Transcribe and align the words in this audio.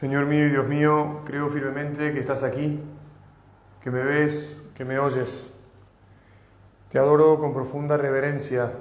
Señor 0.00 0.24
mío 0.24 0.46
y 0.46 0.48
Dios 0.48 0.66
mío, 0.66 1.20
creo 1.26 1.50
firmemente 1.50 2.14
que 2.14 2.20
estás 2.20 2.42
aquí, 2.42 2.80
que 3.82 3.90
me 3.90 4.02
ves, 4.02 4.64
que 4.74 4.82
me 4.82 4.98
oyes. 4.98 5.46
Te 6.90 6.98
adoro 6.98 7.38
con 7.38 7.52
profunda 7.52 7.98
reverencia. 7.98 8.72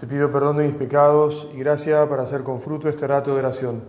Te 0.00 0.06
pido 0.06 0.32
perdón 0.32 0.56
de 0.56 0.68
mis 0.68 0.76
pecados 0.76 1.50
y 1.52 1.58
gracia 1.58 2.08
para 2.08 2.22
hacer 2.22 2.42
con 2.44 2.62
fruto 2.62 2.88
este 2.88 3.06
rato 3.06 3.34
de 3.34 3.40
oración. 3.40 3.82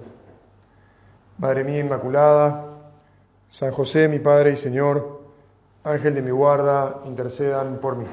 Madre 1.37 1.63
mía 1.63 1.79
Inmaculada, 1.79 2.65
San 3.49 3.71
José, 3.71 4.09
mi 4.09 4.19
Padre 4.19 4.51
y 4.51 4.57
Señor, 4.57 5.21
Ángel 5.85 6.13
de 6.13 6.23
mi 6.23 6.31
guarda, 6.31 7.03
intercedan 7.05 7.77
por 7.77 7.95
mí. 7.95 8.05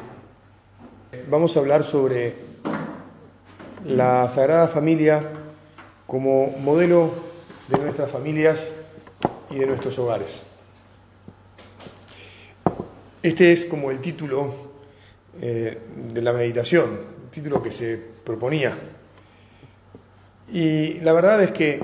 Vamos 1.29 1.57
a 1.57 1.59
hablar 1.59 1.83
sobre 1.83 2.37
la 3.83 4.29
Sagrada 4.29 4.69
Familia 4.69 5.33
como 6.07 6.57
modelo 6.59 7.30
de 7.71 7.79
nuestras 7.79 8.11
familias 8.11 8.71
y 9.49 9.57
de 9.57 9.67
nuestros 9.67 9.99
hogares. 9.99 10.43
Este 13.23 13.53
es 13.53 13.65
como 13.65 13.91
el 13.91 14.01
título 14.01 14.55
eh, 15.41 15.79
de 16.13 16.23
la 16.23 16.33
meditación, 16.33 16.99
el 17.25 17.31
título 17.31 17.63
que 17.63 17.71
se 17.71 17.97
proponía. 18.25 18.77
Y 20.53 20.95
la 21.01 21.13
verdad 21.13 21.43
es 21.45 21.53
que 21.53 21.81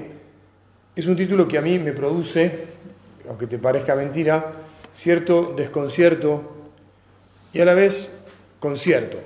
es 0.97 1.07
un 1.07 1.15
título 1.15 1.47
que 1.47 1.59
a 1.59 1.63
mí 1.63 1.79
me 1.79 1.93
produce, 1.93 2.67
aunque 3.29 3.47
te 3.47 3.59
parezca 3.59 3.95
mentira, 3.95 4.53
cierto 4.93 5.55
desconcierto 5.57 6.73
y 7.53 7.61
a 7.61 7.65
la 7.65 7.75
vez 7.75 8.13
concierto. 8.59 9.19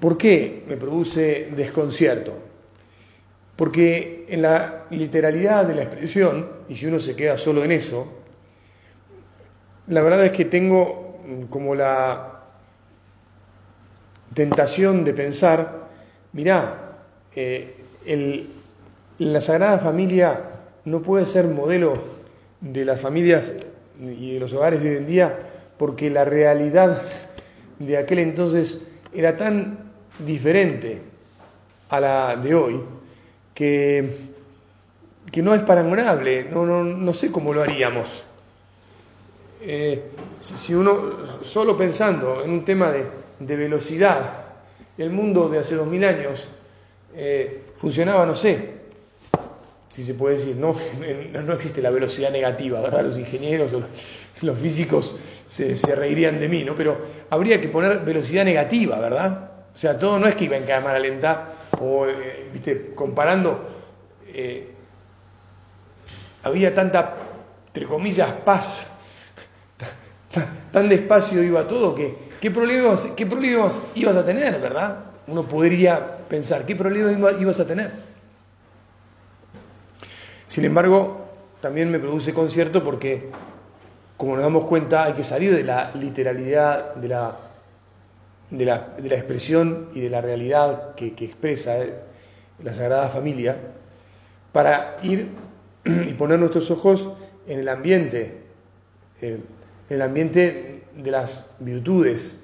¿Por 0.00 0.16
qué 0.16 0.64
me 0.66 0.78
produce 0.78 1.50
desconcierto? 1.54 2.51
Porque 3.56 4.26
en 4.28 4.42
la 4.42 4.84
literalidad 4.90 5.66
de 5.66 5.74
la 5.74 5.82
expresión, 5.82 6.48
y 6.68 6.74
si 6.74 6.86
uno 6.86 6.98
se 6.98 7.14
queda 7.14 7.36
solo 7.36 7.64
en 7.64 7.72
eso, 7.72 8.06
la 9.88 10.02
verdad 10.02 10.24
es 10.24 10.32
que 10.32 10.44
tengo 10.44 11.20
como 11.50 11.74
la 11.74 12.40
tentación 14.34 15.04
de 15.04 15.12
pensar, 15.12 15.88
mirá, 16.32 16.96
eh, 17.34 17.74
la 19.18 19.40
Sagrada 19.40 19.78
Familia 19.78 20.40
no 20.84 21.02
puede 21.02 21.26
ser 21.26 21.46
modelo 21.46 21.94
de 22.60 22.84
las 22.84 23.00
familias 23.00 23.52
y 24.00 24.34
de 24.34 24.40
los 24.40 24.52
hogares 24.54 24.82
de 24.82 24.90
hoy 24.90 24.96
en 24.96 25.06
día 25.06 25.38
porque 25.78 26.10
la 26.10 26.24
realidad 26.24 27.02
de 27.78 27.96
aquel 27.98 28.20
entonces 28.20 28.82
era 29.12 29.36
tan 29.36 29.78
diferente 30.24 31.00
a 31.88 32.00
la 32.00 32.36
de 32.36 32.54
hoy 32.54 32.80
que, 33.54 34.32
que 35.30 35.42
no 35.42 35.54
es 35.54 35.62
parangonable, 35.62 36.44
no, 36.44 36.64
no, 36.64 36.84
no, 36.84 37.12
sé 37.12 37.30
cómo 37.30 37.52
lo 37.52 37.62
haríamos. 37.62 38.24
Eh, 39.60 40.02
si 40.40 40.74
uno, 40.74 41.42
solo 41.42 41.76
pensando 41.76 42.42
en 42.44 42.50
un 42.50 42.64
tema 42.64 42.90
de, 42.90 43.06
de, 43.38 43.56
velocidad, 43.56 44.44
el 44.98 45.10
mundo 45.10 45.48
de 45.48 45.60
hace 45.60 45.74
dos 45.74 45.86
mil 45.86 46.04
años 46.04 46.48
eh, 47.14 47.62
funcionaba, 47.78 48.26
no 48.26 48.34
sé, 48.34 48.82
si 49.88 50.02
se 50.02 50.14
puede 50.14 50.38
decir, 50.38 50.56
no, 50.56 50.74
no 51.44 51.52
existe 51.52 51.82
la 51.82 51.90
velocidad 51.90 52.30
negativa, 52.30 52.80
¿verdad? 52.80 53.04
Los 53.04 53.18
ingenieros 53.18 53.72
o 53.74 53.82
los 54.40 54.58
físicos 54.58 55.14
se, 55.46 55.76
se, 55.76 55.94
reirían 55.94 56.40
de 56.40 56.48
mí, 56.48 56.64
¿no? 56.64 56.74
Pero 56.74 56.96
habría 57.30 57.60
que 57.60 57.68
poner 57.68 58.00
velocidad 58.00 58.44
negativa, 58.44 58.98
¿verdad? 58.98 59.50
O 59.74 59.78
sea, 59.78 59.98
todo 59.98 60.18
no 60.18 60.26
es 60.26 60.34
que 60.34 60.44
iba 60.44 60.56
en 60.56 60.64
cámara 60.64 60.98
lenta 60.98 61.52
o, 61.82 62.06
eh, 62.06 62.48
viste, 62.52 62.94
comparando, 62.94 63.60
eh, 64.26 64.70
había 66.44 66.74
tanta, 66.74 67.16
entre 67.66 67.86
comillas, 67.86 68.30
paz, 68.44 68.86
tan, 70.72 70.88
despacio 70.88 71.42
iba 71.42 71.66
todo 71.66 71.94
que, 71.94 72.16
¿qué 72.40 72.50
problemas, 72.50 73.06
¿qué 73.16 73.26
problemas 73.26 73.80
ibas 73.94 74.16
a 74.16 74.24
tener, 74.24 74.60
verdad? 74.60 75.04
Uno 75.26 75.46
podría 75.46 76.18
pensar, 76.28 76.64
¿qué 76.64 76.76
problemas 76.76 77.40
ibas 77.40 77.60
a 77.60 77.66
tener? 77.66 77.90
Sin 80.46 80.64
embargo, 80.64 81.26
también 81.60 81.90
me 81.90 81.98
produce 81.98 82.32
concierto 82.34 82.82
porque, 82.82 83.30
como 84.16 84.34
nos 84.34 84.42
damos 84.42 84.66
cuenta, 84.66 85.04
hay 85.04 85.14
que 85.14 85.24
salir 85.24 85.54
de 85.54 85.64
la 85.64 85.92
literalidad 85.94 86.94
de 86.94 87.08
la 87.08 87.51
de 88.52 88.66
la, 88.66 88.94
de 88.98 89.08
la 89.08 89.16
expresión 89.16 89.88
y 89.94 90.00
de 90.00 90.10
la 90.10 90.20
realidad 90.20 90.94
que, 90.94 91.06
expresa 91.06 91.82
eh, 91.82 91.94
la 92.62 92.74
Sagrada 92.74 93.08
Familia, 93.08 93.56
para 94.52 94.98
ir 95.02 95.30
y 95.84 96.12
poner 96.12 96.38
nuestros 96.38 96.70
ojos 96.70 97.12
en 97.46 97.58
el 97.58 97.68
ambiente, 97.68 98.42
eh, 99.22 99.40
en 99.88 99.96
el 99.96 100.02
ambiente 100.02 100.82
de 100.94 101.10
las 101.10 101.50
virtudes, 101.60 102.38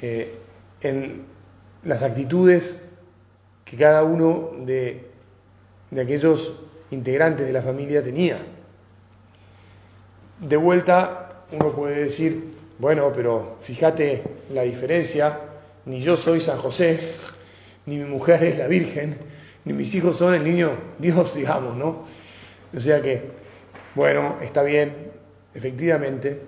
eh, 0.00 0.34
en 0.80 1.24
las 1.84 2.02
actitudes 2.02 2.82
que 3.66 3.76
cada 3.76 4.04
uno 4.04 4.52
de, 4.64 5.08
de 5.90 6.00
aquellos 6.00 6.58
integrantes 6.90 7.46
de 7.46 7.52
la 7.52 7.60
familia 7.60 8.02
tenía. 8.02 8.38
De 10.40 10.56
vuelta, 10.56 11.42
uno 11.52 11.72
puede 11.72 12.04
decir, 12.04 12.54
bueno, 12.78 13.12
pero 13.14 13.58
fíjate 13.60 14.37
la 14.52 14.62
diferencia, 14.62 15.38
ni 15.86 16.00
yo 16.00 16.16
soy 16.16 16.40
San 16.40 16.58
José, 16.58 17.14
ni 17.86 17.96
mi 17.96 18.04
mujer 18.04 18.44
es 18.44 18.58
la 18.58 18.66
Virgen, 18.66 19.16
ni 19.64 19.72
mis 19.72 19.94
hijos 19.94 20.16
son 20.16 20.34
el 20.34 20.44
niño 20.44 20.72
Dios, 20.98 21.34
digamos, 21.36 21.76
¿no? 21.76 22.04
O 22.74 22.80
sea 22.80 23.00
que, 23.00 23.22
bueno, 23.94 24.36
está 24.42 24.62
bien, 24.62 25.10
efectivamente, 25.54 26.40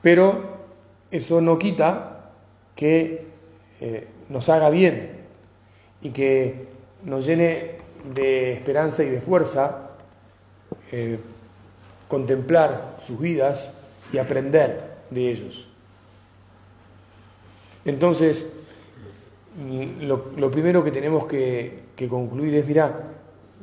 pero 0.00 0.58
eso 1.10 1.40
no 1.40 1.58
quita 1.58 2.30
que 2.74 3.26
eh, 3.80 4.06
nos 4.28 4.48
haga 4.48 4.70
bien 4.70 5.22
y 6.00 6.10
que 6.10 6.66
nos 7.04 7.26
llene 7.26 7.72
de 8.14 8.52
esperanza 8.52 9.04
y 9.04 9.10
de 9.10 9.20
fuerza 9.20 9.90
eh, 10.90 11.18
contemplar 12.08 12.96
sus 13.00 13.18
vidas 13.18 13.72
y 14.12 14.18
aprender 14.18 14.92
de 15.10 15.30
ellos. 15.30 15.71
Entonces, 17.84 18.52
mm, 19.56 20.02
lo, 20.02 20.50
primero 20.50 20.84
que 20.84 20.90
tenemos 20.90 21.26
que, 21.26 21.82
concluir 22.08 22.54
es, 22.54 22.66
mira, 22.66 23.10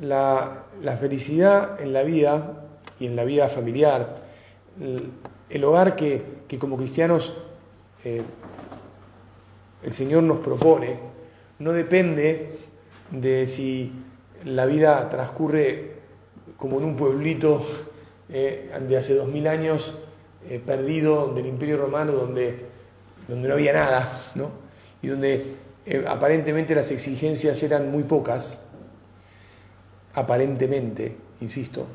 la, 0.00 0.64
felicidad 0.98 1.80
en 1.80 1.92
la 1.92 2.02
vida 2.02 2.64
y 2.98 3.06
en 3.06 3.16
la 3.16 3.24
vida 3.24 3.48
familiar, 3.48 4.16
el, 5.50 5.64
hogar 5.64 5.94
que, 5.96 6.22
como 6.58 6.76
cristianos 6.76 7.36
eh, 8.04 8.22
el 9.82 9.92
Señor 9.92 10.22
nos 10.22 10.38
propone, 10.38 10.98
no 11.58 11.72
depende 11.72 12.58
de 13.10 13.46
si 13.46 13.92
la 14.44 14.64
vida 14.66 15.08
transcurre 15.10 15.92
como 16.56 16.78
en 16.78 16.84
un 16.84 16.96
pueblito 16.96 17.62
eh, 18.28 18.70
de 18.88 18.96
hace 18.96 19.14
dos 19.14 19.28
mil 19.28 19.46
años 19.46 19.98
eh, 20.48 20.60
perdido 20.64 21.28
del 21.34 21.46
Imperio 21.46 21.76
Romano 21.76 22.12
donde, 22.12 22.69
donde 23.30 23.48
no 23.48 23.54
había 23.54 23.72
nada, 23.72 24.20
¿no? 24.34 24.50
y 25.02 25.08
donde 25.08 25.56
eh, 25.86 26.04
aparentemente 26.06 26.74
las 26.74 26.90
exigencias 26.90 27.62
eran 27.62 27.90
muy 27.90 28.02
pocas, 28.02 28.58
aparentemente, 30.14 31.16
insisto, 31.40 31.86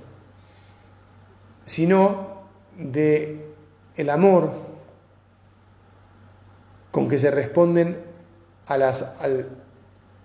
sino 1.66 2.46
de 2.78 3.46
el 3.96 4.10
amor 4.10 4.52
con 6.92 7.08
que 7.08 7.20
se 7.20 7.30
responden 7.32 7.98
a 8.68 8.78
las 8.78 9.06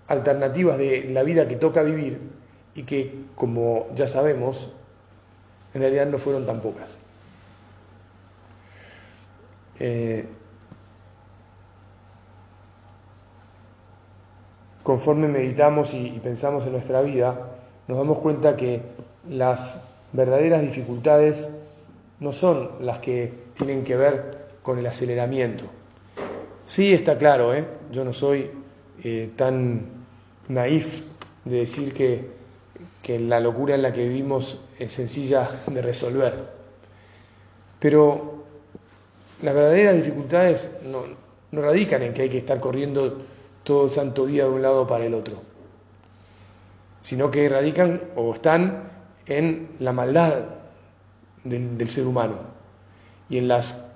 alternativas 0.06 0.78
de 0.78 1.04
la 1.10 1.22
vida 1.22 1.46
que 1.48 1.56
toca 1.56 1.82
vivir 1.82 2.20
y 2.74 2.84
que, 2.84 3.24
como 3.34 3.88
ya 3.94 4.08
sabemos, 4.08 4.72
en 5.74 5.80
realidad 5.80 6.06
no 6.06 6.18
fueron 6.18 6.46
tan 6.46 6.60
pocas. 6.60 7.02
Eh, 9.78 10.26
conforme 14.82 15.28
meditamos 15.28 15.94
y, 15.94 16.20
pensamos 16.22 16.64
en 16.66 16.72
nuestra 16.72 17.02
vida, 17.02 17.48
nos 17.88 17.98
damos 17.98 18.18
cuenta 18.18 18.56
que 18.56 18.82
las 19.28 19.78
verdaderas 20.12 20.62
dificultades 20.62 21.50
no 22.20 22.32
son 22.32 22.70
las 22.80 22.98
que 22.98 23.32
tienen 23.56 23.84
que 23.84 23.96
ver 23.96 24.38
con 24.62 24.78
el 24.78 24.86
aceleramiento. 24.86 25.64
Sí 26.66 26.92
está 26.92 27.18
claro, 27.18 27.54
¿eh? 27.54 27.64
yo 27.90 28.04
no 28.04 28.12
soy 28.12 28.50
eh, 29.02 29.30
tan 29.36 29.86
naif 30.48 31.02
de 31.44 31.58
decir 31.58 31.92
que, 31.92 32.28
que 33.02 33.18
la 33.18 33.40
locura 33.40 33.74
en 33.74 33.82
la 33.82 33.92
que 33.92 34.06
vivimos 34.06 34.60
es 34.78 34.92
sencilla 34.92 35.62
de 35.66 35.82
resolver. 35.82 36.60
Pero 37.78 38.40
las 39.42 39.54
verdaderas 39.54 39.96
dificultades 39.96 40.70
no, 40.84 41.04
radican 41.52 42.02
en 42.02 42.12
que 42.12 42.22
hay 42.22 42.28
que 42.28 42.38
estar 42.38 42.60
corriendo 42.60 43.18
todo 43.62 43.86
el 43.86 43.90
santo 43.90 44.26
día 44.26 44.44
de 44.44 44.50
un 44.50 44.62
lado 44.62 44.86
para 44.86 45.04
el 45.04 45.14
otro. 45.14 45.42
sino 47.02 47.30
que 47.30 47.48
radican 47.48 48.02
o 48.14 48.34
están 48.34 48.90
en 49.24 49.70
la 49.78 49.92
maldad 49.92 50.44
del, 51.44 51.88
ser 51.88 52.06
humano 52.06 52.36
y 53.30 53.38
en 53.38 53.48
las, 53.48 53.86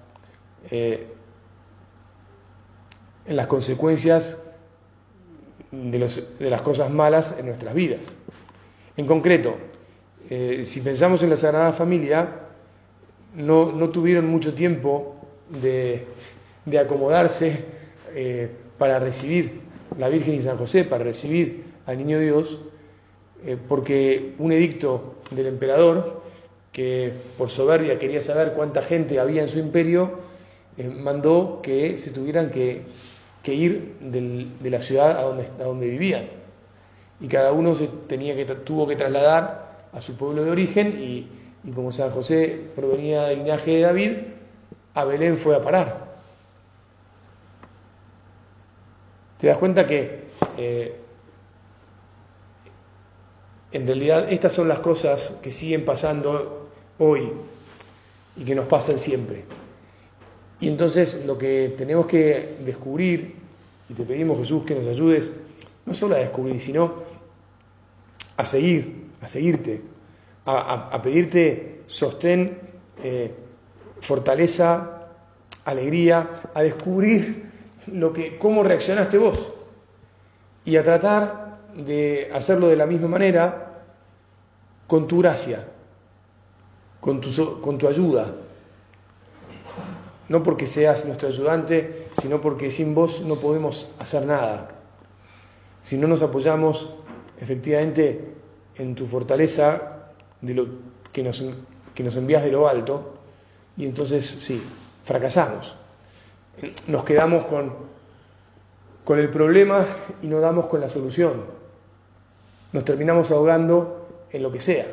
eh, 0.71 1.07
en 3.27 3.37
las 3.37 3.47
consecuencias 3.47 4.43
de, 5.71 5.99
las 6.39 6.63
cosas 6.63 6.91
malas 6.91 7.35
en 7.39 7.45
nuestras 7.47 7.75
vidas. 7.75 8.07
En 8.97 9.07
concreto, 9.07 9.57
eh, 10.31 10.63
si 10.65 10.81
pensamos 10.81 11.23
en 11.23 11.29
la 11.31 11.37
Sagrada 11.37 11.75
Familia, 11.75 12.29
no, 13.35 13.73
no 13.73 13.91
tuvieron 13.91 14.27
mucho 14.27 14.55
tiempo 14.55 15.17
de, 15.51 16.07
de 16.65 16.79
acomodarse 16.79 17.65
eh, 18.15 18.51
para 18.79 18.99
recibir 18.99 19.61
la 19.99 20.09
Virgen 20.09 20.35
y 20.35 20.41
San 20.41 20.59
José, 20.59 20.85
para 20.85 21.05
recibir 21.05 21.65
al 21.87 21.99
Niño 21.99 22.19
Dios, 22.19 22.61
eh, 23.44 23.56
porque 23.69 24.35
un 24.38 24.53
edicto 24.53 25.17
del 25.31 25.47
emperador, 25.47 26.23
que 26.73 27.12
por 27.38 27.50
soberbia 27.50 27.99
quería 27.99 28.21
saber 28.21 28.53
cuánta 28.55 28.82
gente 28.82 29.21
había 29.21 29.43
en 29.43 29.49
su 29.49 29.59
imperio, 29.59 30.19
mandó 30.82 31.61
que 31.62 31.99
se 31.99 32.11
tuvieran 32.11 32.50
que, 32.50 32.82
ir 33.47 33.94
de 34.00 34.71
la 34.71 34.81
ciudad 34.81 35.19
a 35.19 35.65
donde, 35.65 35.88
vivían. 35.88 36.27
Y 37.20 37.29
cada 37.29 37.53
uno 37.53 37.75
se 37.77 37.88
tenía 38.09 38.35
que, 38.35 38.44
tuvo 38.44 38.88
que 38.88 38.97
trasladar 38.97 39.88
a 39.93 40.00
su 40.00 40.17
pueblo 40.17 40.44
de 40.44 40.50
origen 40.50 40.99
y, 41.00 41.29
como 41.73 41.93
San 41.93 42.11
José 42.11 42.61
provenía 42.75 43.27
del 43.27 43.38
linaje 43.41 43.70
de 43.70 43.81
David, 43.81 44.12
a 44.94 45.05
Belén 45.05 45.37
fue 45.37 45.55
a 45.55 45.62
parar. 45.62 46.04
Te 49.44 49.50
das 49.50 49.58
cuenta 49.58 49.87
que 49.87 50.20
eh, 50.56 50.96
en 53.73 53.87
realidad 53.87 54.32
estas 54.32 54.52
son 54.52 54.69
las 54.69 54.79
cosas 54.79 55.38
que 55.43 55.52
siguen 55.52 55.85
pasando 55.85 56.70
hoy 56.99 57.31
y 58.38 58.43
que 58.43 58.55
nos 58.55 58.64
pasan 58.64 58.99
siempre. 58.99 59.44
Y 60.61 60.69
entonces 60.69 61.26
lo 61.26 61.37
que 61.37 61.75
tenemos 61.76 62.06
que 62.06 62.56
descubrir, 62.61 63.35
y 63.91 63.93
te 63.93 64.05
pedimos 64.05 64.38
Jesús 64.38 64.64
que 64.64 64.76
nos 64.76 64.87
ayudes, 64.87 65.35
no 65.85 65.93
solo 65.93 66.14
a 66.14 66.20
descubrir, 66.20 66.58
sino 66.58 66.94
a 68.38 68.46
seguir 68.46 69.08
a 69.20 69.29
seguirte, 69.29 69.82
a, 70.46 71.02
pedirte 71.02 71.82
sostén, 71.87 72.61
eh, 73.02 73.31
fortaleza, 74.00 75.11
alegría, 75.67 76.31
a 76.55 76.62
descubrir 76.62 77.44
lo 77.87 78.13
que, 78.13 78.39
cómo 78.39 78.63
reaccionaste 78.63 79.19
vos 79.19 79.53
y 80.65 80.77
a 80.77 80.85
tratar 80.85 81.59
de 81.77 82.31
hacerlo 82.33 82.69
de 82.69 82.77
la 82.77 82.87
misma 82.87 83.09
manera 83.09 83.83
con 84.87 85.07
tu 85.07 85.21
gracia, 85.21 85.67
con 87.01 87.21
tu, 87.21 87.61
con 87.61 87.79
tu 87.79 87.89
ayuda. 87.89 88.35
No 90.29 90.43
porque 90.43 90.67
seas 90.67 91.05
nuestro 91.05 91.29
ayudante, 91.29 92.09
sino 92.21 92.41
porque 92.41 92.71
sin 92.71 92.95
vos 92.95 93.21
no 93.21 93.37
podemos 93.37 93.89
hacer 93.99 94.25
nada. 94.25 94.71
Si 95.83 95.99
no 95.99 96.09
nos 96.09 96.23
apoyamos 96.23 96.91
efectivamente 97.41 98.35
en 98.77 98.95
tu 98.95 99.07
fortaleza 99.07 100.11
de 100.41 100.55
lo 100.55 100.67
que 101.13 101.23
nos, 101.23 101.45
que 101.95 102.03
nos 102.03 102.17
envías 102.17 102.43
de 102.43 102.53
lo 102.53 102.67
alto, 102.69 103.15
y 103.77 103.85
entonces 103.85 104.27
sí, 104.27 104.63
fracasamos. 105.05 105.77
Nos 106.87 107.05
quedamos 107.05 107.45
con, 107.45 107.73
con 109.05 109.19
el 109.19 109.31
problema 109.31 109.87
y 110.23 110.27
no 110.27 110.41
damos 110.41 110.67
con 110.67 110.81
la 110.81 110.89
solución. 110.89 111.45
Nos 112.73 112.85
terminamos 112.85 113.31
ahogando 113.31 114.09
en 114.31 114.43
lo 114.43 114.51
que 114.51 114.61
sea, 114.61 114.87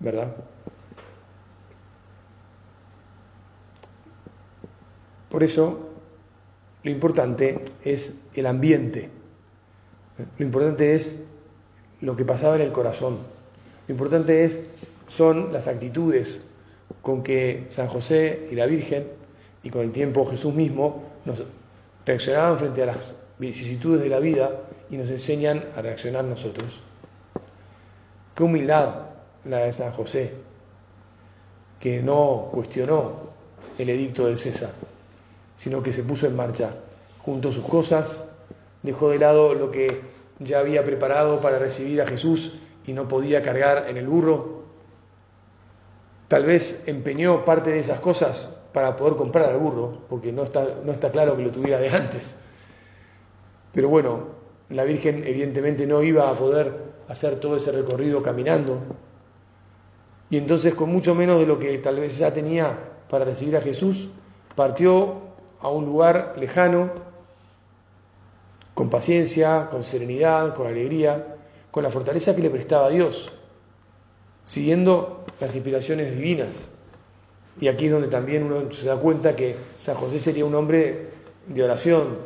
¿verdad? 0.00 0.34
Por 5.28 5.42
eso, 5.42 5.90
lo 6.84 6.90
importante 6.90 7.58
es 7.84 8.14
el 8.34 8.46
ambiente. 8.46 9.10
Lo 10.38 10.44
importante 10.44 10.94
es 10.94 11.16
lo 12.00 12.14
que 12.14 12.24
pasaba 12.24 12.54
en 12.54 12.62
el 12.62 12.70
corazón. 12.70 13.18
Lo 13.88 13.92
importante 13.92 14.44
es, 14.44 14.62
son 15.08 15.52
las 15.52 15.66
actitudes 15.66 16.46
con 17.02 17.22
que 17.22 17.66
San 17.70 17.88
José 17.88 18.48
y 18.50 18.54
la 18.54 18.66
Virgen, 18.66 19.08
y 19.64 19.70
con 19.70 19.80
el 19.80 19.92
tiempo 19.92 20.26
Jesús 20.26 20.54
mismo, 20.54 21.02
nos 21.24 21.42
reaccionaban 22.04 22.58
frente 22.58 22.82
a 22.82 22.86
las 22.86 23.16
vicisitudes 23.38 24.02
de 24.02 24.10
la 24.10 24.20
vida 24.20 24.60
y 24.90 24.98
nos 24.98 25.08
enseñan 25.08 25.64
a 25.74 25.80
reaccionar 25.80 26.22
nosotros. 26.24 26.80
Qué 28.34 28.42
humildad 28.42 28.94
la 29.46 29.58
de 29.60 29.72
San 29.72 29.92
José, 29.92 30.34
que 31.80 32.02
no 32.02 32.50
cuestionó 32.52 33.30
el 33.78 33.88
edicto 33.88 34.26
del 34.26 34.38
César, 34.38 34.72
sino 35.56 35.82
que 35.82 35.92
se 35.92 36.02
puso 36.02 36.26
en 36.26 36.36
marcha, 36.36 36.74
juntó 37.22 37.50
sus 37.50 37.64
cosas, 37.64 38.22
dejó 38.82 39.10
de 39.10 39.18
lado 39.18 39.54
lo 39.54 39.70
que 39.70 40.02
ya 40.40 40.58
había 40.58 40.84
preparado 40.84 41.40
para 41.40 41.58
recibir 41.58 42.02
a 42.02 42.06
Jesús 42.06 42.58
y 42.86 42.92
no 42.92 43.08
podía 43.08 43.42
cargar 43.42 43.88
en 43.88 43.96
el 43.96 44.06
burro. 44.06 44.64
Tal 46.28 46.44
vez 46.44 46.82
empeñó 46.86 47.46
parte 47.46 47.70
de 47.70 47.78
esas 47.78 48.00
cosas 48.00 48.58
para 48.74 48.96
poder 48.96 49.14
comprar 49.14 49.50
al 49.50 49.58
burro, 49.58 50.00
porque 50.08 50.32
no 50.32 50.42
está, 50.42 50.66
no 50.84 50.90
está 50.90 51.12
claro 51.12 51.36
que 51.36 51.44
lo 51.44 51.52
tuviera 51.52 51.78
de 51.78 51.88
antes. 51.88 52.34
Pero 53.72 53.88
bueno, 53.88 54.26
la 54.68 54.82
Virgen 54.82 55.24
evidentemente 55.24 55.86
no 55.86 56.02
iba 56.02 56.28
a 56.28 56.34
poder 56.34 56.92
hacer 57.08 57.38
todo 57.38 57.54
ese 57.56 57.70
recorrido 57.70 58.20
caminando. 58.20 58.80
Y 60.28 60.38
entonces 60.38 60.74
con 60.74 60.90
mucho 60.90 61.14
menos 61.14 61.38
de 61.38 61.46
lo 61.46 61.56
que 61.56 61.78
tal 61.78 62.00
vez 62.00 62.18
ya 62.18 62.34
tenía 62.34 62.76
para 63.08 63.24
recibir 63.24 63.56
a 63.56 63.60
Jesús, 63.60 64.10
partió 64.56 65.22
a 65.60 65.68
un 65.68 65.84
lugar 65.84 66.34
lejano 66.36 66.90
con 68.74 68.90
paciencia, 68.90 69.68
con 69.70 69.84
serenidad, 69.84 70.52
con 70.52 70.66
alegría, 70.66 71.36
con 71.70 71.84
la 71.84 71.92
fortaleza 71.92 72.34
que 72.34 72.42
le 72.42 72.50
prestaba 72.50 72.88
Dios, 72.88 73.32
siguiendo 74.44 75.24
las 75.38 75.54
inspiraciones 75.54 76.16
divinas. 76.16 76.68
Y 77.60 77.68
aquí 77.68 77.86
es 77.86 77.92
donde 77.92 78.08
también 78.08 78.42
uno 78.44 78.72
se 78.72 78.86
da 78.86 78.96
cuenta 78.96 79.36
que 79.36 79.56
San 79.78 79.96
José 79.96 80.18
sería 80.18 80.44
un 80.44 80.54
hombre 80.54 81.08
de 81.46 81.62
oración, 81.62 82.18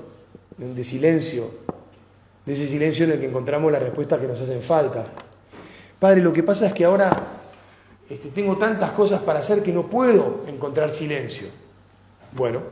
de 0.56 0.84
silencio, 0.84 1.50
de 2.46 2.52
ese 2.52 2.66
silencio 2.66 3.04
en 3.04 3.12
el 3.12 3.20
que 3.20 3.26
encontramos 3.26 3.70
las 3.70 3.82
respuestas 3.82 4.20
que 4.20 4.26
nos 4.26 4.40
hacen 4.40 4.62
falta. 4.62 5.04
Padre, 5.98 6.22
lo 6.22 6.32
que 6.32 6.42
pasa 6.42 6.66
es 6.66 6.72
que 6.72 6.84
ahora 6.84 7.38
este, 8.08 8.28
tengo 8.30 8.56
tantas 8.56 8.92
cosas 8.92 9.20
para 9.20 9.40
hacer 9.40 9.62
que 9.62 9.72
no 9.72 9.88
puedo 9.88 10.44
encontrar 10.46 10.92
silencio. 10.92 11.48
Bueno, 12.32 12.62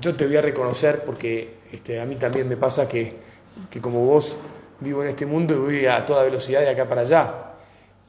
yo 0.00 0.14
te 0.14 0.26
voy 0.26 0.36
a 0.36 0.42
reconocer 0.42 1.04
porque 1.04 1.58
este, 1.72 2.00
a 2.00 2.04
mí 2.04 2.16
también 2.16 2.48
me 2.48 2.56
pasa 2.56 2.88
que, 2.88 3.16
como 3.80 4.04
vos 4.04 4.36
vivo 4.80 5.02
en 5.02 5.10
este 5.10 5.26
mundo 5.26 5.54
y 5.54 5.58
voy 5.58 5.86
a 5.86 6.04
toda 6.06 6.22
velocidad 6.24 6.60
de 6.60 6.70
acá 6.70 6.88
para 6.88 7.02
allá. 7.02 7.51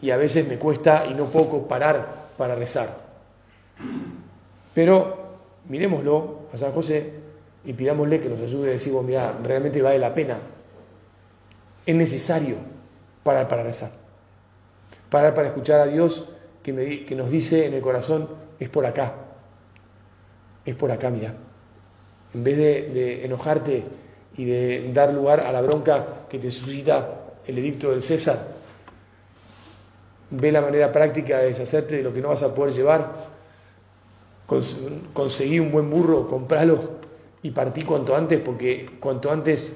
Y 0.04 0.12
a 0.12 0.18
veces 0.18 0.48
me 0.48 0.60
cuesta 0.60 1.08
y 1.08 1.16
no 1.16 1.32
poco 1.32 1.68
parar 1.68 2.28
para 2.38 2.54
rezar. 2.54 2.96
Pero 4.76 5.18
miremoslo 5.68 6.42
a 6.54 6.58
San 6.58 6.72
José 6.74 7.14
y 7.66 7.74
pidámosle 7.74 8.20
que 8.20 8.30
nos 8.30 8.40
ayude 8.42 8.70
a 8.70 8.74
decir, 8.74 8.94
mira, 8.94 9.34
realmente 9.42 9.82
vale 9.82 9.98
la 9.98 10.14
pena. 10.14 10.38
Es 11.86 11.96
necesario 11.96 12.58
parar 13.24 13.48
para 13.48 13.64
rezar. 13.64 13.92
Parar 15.10 15.34
para 15.34 15.48
escuchar 15.48 15.80
a 15.80 15.86
Dios 15.88 16.30
que, 16.62 16.72
nos 17.16 17.32
dice 17.32 17.66
en 17.66 17.74
el 17.74 17.82
corazón, 17.82 18.30
es 18.60 18.70
por 18.70 18.86
acá. 18.86 19.14
Es 20.64 20.76
por 20.76 20.92
acá, 20.92 21.10
mira 21.10 21.34
en 22.34 22.44
vez 22.44 22.58
de, 22.58 23.26
enojarte 23.26 23.84
y 24.38 24.46
de 24.46 24.92
dar 24.94 25.14
lugar 25.14 25.42
a 25.42 25.52
la 25.52 25.62
bronca 25.62 26.26
que 26.30 26.40
te 26.40 26.50
suscita 26.50 27.36
el 27.46 27.58
edicto 27.58 27.92
del 27.92 28.02
César, 28.02 28.53
ve 30.34 30.52
la 30.52 30.62
manera 30.62 30.92
práctica 30.92 31.40
de 31.40 31.50
deshacerte 31.50 31.98
de 31.98 32.04
lo 32.04 32.14
que 32.14 32.22
no 32.22 32.30
vas 32.30 32.42
a 32.44 32.54
poder 32.54 32.74
llevar, 32.74 33.34
conseguí 35.14 35.60
un 35.60 35.72
buen 35.72 35.90
burro, 35.90 36.28
compralo 36.28 36.80
y 37.42 37.52
partí 37.52 37.84
cuanto 37.84 38.16
antes, 38.16 38.40
porque 38.40 38.90
cuanto 39.00 39.32
antes 39.32 39.74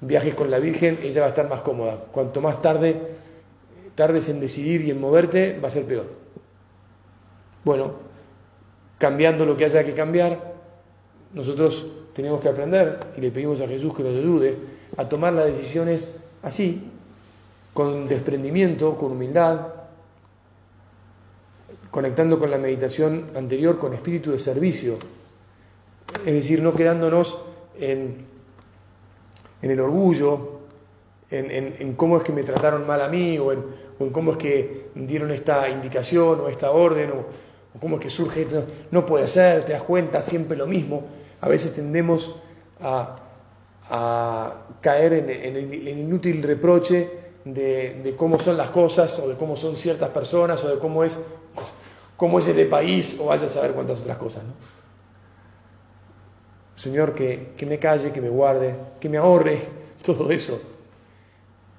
viajes 0.00 0.34
con 0.34 0.50
la 0.50 0.58
Virgen, 0.58 0.98
ella 1.02 1.20
va 1.20 1.26
a 1.26 1.30
estar 1.30 1.48
más 1.48 1.62
cómoda. 1.62 2.04
Cuanto 2.10 2.40
más 2.40 2.60
tarde 2.60 3.18
tardes 3.94 4.28
en 4.28 4.40
decidir 4.40 4.82
y 4.82 4.90
en 4.90 5.00
moverte, 5.00 5.58
va 5.62 5.68
a 5.68 5.70
ser 5.70 5.84
peor. 5.84 6.06
Bueno, 7.64 7.92
cambiando 8.98 9.44
lo 9.44 9.56
que 9.56 9.66
haya 9.66 9.84
que 9.84 9.92
cambiar, 9.92 10.54
nosotros 11.34 11.86
tenemos 12.14 12.40
que 12.40 12.48
aprender 12.48 12.98
y 13.16 13.20
le 13.20 13.30
pedimos 13.30 13.60
a 13.60 13.68
Jesús 13.68 13.94
que 13.94 14.02
nos 14.02 14.14
ayude 14.14 14.56
a 14.96 15.08
tomar 15.08 15.34
las 15.34 15.46
decisiones 15.46 16.16
así, 16.42 16.90
con 17.74 18.08
desprendimiento, 18.08 18.96
con 18.96 19.12
humildad, 19.12 19.79
conectando 21.90 22.38
con 22.38 22.50
la 22.50 22.58
meditación 22.58 23.30
anterior 23.34 23.78
con 23.78 23.94
espíritu 23.94 24.30
de 24.30 24.38
servicio, 24.38 24.98
es 26.24 26.34
decir, 26.34 26.62
no 26.62 26.74
quedándonos 26.74 27.38
en, 27.78 28.26
en 29.62 29.70
el 29.70 29.80
orgullo, 29.80 30.60
en, 31.30 31.94
cómo 31.94 32.16
es 32.18 32.24
que 32.24 32.32
me 32.32 32.42
trataron 32.42 32.86
mal 32.86 33.00
a 33.00 33.08
mí, 33.08 33.38
o 33.38 33.52
en, 33.52 33.62
cómo 34.12 34.32
es 34.32 34.38
que 34.38 34.90
dieron 34.94 35.30
esta 35.30 35.68
indicación 35.68 36.40
o 36.40 36.48
esta 36.48 36.70
orden, 36.72 37.10
o, 37.10 37.78
cómo 37.78 37.96
es 37.96 38.02
que 38.02 38.10
surge 38.10 38.42
esto. 38.42 38.64
No 38.90 39.06
puede 39.06 39.28
ser, 39.28 39.64
te 39.64 39.72
das 39.72 39.82
cuenta, 39.82 40.22
siempre 40.22 40.56
lo 40.56 40.66
mismo. 40.66 41.04
A 41.40 41.48
veces 41.48 41.74
tendemos 41.74 42.34
a, 42.80 43.16
caer 44.80 45.12
en, 45.12 45.56
el, 45.56 45.88
inútil 45.88 46.42
reproche 46.42 47.10
de, 47.44 48.14
cómo 48.16 48.38
son 48.38 48.56
las 48.56 48.70
cosas, 48.70 49.18
o 49.18 49.28
de 49.28 49.34
cómo 49.36 49.56
son 49.56 49.76
ciertas 49.76 50.10
personas, 50.10 50.64
o 50.64 50.68
de 50.68 50.78
cómo 50.78 51.04
es, 51.04 51.18
cómo 52.20 52.38
es 52.38 52.46
este 52.46 52.66
país, 52.66 53.16
o 53.18 53.24
vaya 53.24 53.46
a 53.46 53.48
saber 53.48 53.72
cuántas 53.72 54.00
otras 54.00 54.18
cosas. 54.18 54.42
Señor, 56.74 57.14
que, 57.14 57.54
que 57.56 57.64
me 57.64 57.78
calle, 57.78 58.12
que 58.12 58.20
me 58.20 58.28
guarde, 58.28 58.74
que 59.00 59.08
me 59.08 59.16
ahorre 59.16 59.62
todo 60.04 60.30
eso 60.30 60.60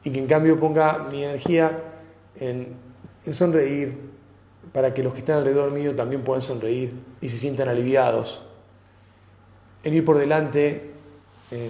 y 0.03 0.10
que 0.10 0.17
en 0.17 0.25
cambio 0.25 0.60
ponga 0.60 0.98
mi 1.12 1.24
energía 1.24 1.79
en, 2.39 2.74
sonreír 3.31 3.95
para 4.74 4.95
que 4.95 5.03
los 5.03 5.13
que 5.13 5.19
están 5.19 5.38
alrededor 5.38 5.69
mío 5.69 5.95
también 5.95 6.24
puedan 6.24 6.41
sonreír 6.41 6.91
y 7.21 7.29
se 7.29 7.38
sientan 7.38 7.69
aliviados, 7.69 8.41
en 9.83 9.93
ir 9.93 10.03
por 10.03 10.17
delante 10.17 10.89
eh, 11.51 11.69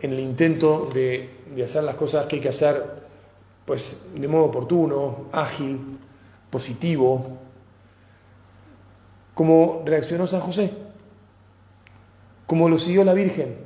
en 0.00 0.12
el 0.12 0.20
intento 0.20 0.90
de, 0.94 1.28
de, 1.54 1.62
hacer 1.62 1.84
las 1.84 1.96
cosas 1.96 2.24
que 2.24 2.36
hay 2.36 2.42
que 2.42 2.48
hacer 2.48 3.02
pues 3.66 3.98
de 4.14 4.28
modo 4.28 4.44
oportuno, 4.44 5.26
ágil, 5.30 5.98
positivo, 6.50 7.39
como 9.40 9.82
reaccionó 9.86 10.26
San 10.26 10.42
José, 10.42 10.70
como 12.46 12.68
lo 12.68 12.76
siguió 12.76 13.04
la 13.04 13.14
Virgen, 13.14 13.56